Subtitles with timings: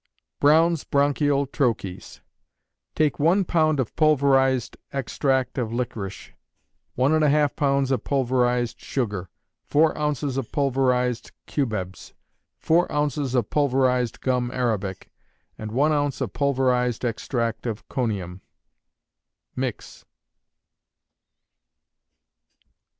[0.39, 2.21] Brown's Bronchial Troches.
[2.95, 6.31] Take one pound of pulverized extract of licorice,
[6.95, 9.29] one and a half pounds of pulverized sugar,
[9.63, 12.15] four ounces of pulverized cubebs,
[12.57, 15.11] four ounces of pulverized gum arabic,
[15.55, 18.39] and one ounce of pulverized extract of conium.
[19.55, 20.03] Mix.